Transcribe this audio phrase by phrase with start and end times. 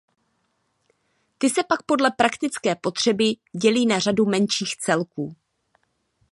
[1.37, 5.35] Ty se pak podle praktické potřeby dělí na řadu menších celků.